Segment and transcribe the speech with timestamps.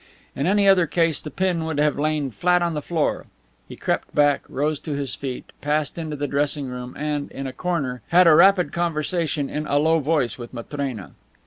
[0.35, 3.27] In any other case the pin would have lain flat on the floor.
[3.69, 7.53] He crept back, rose to his feet, passed into the dressing room and, in a
[7.53, 11.11] corner, had a rapid conversation in a low voice with Matrena.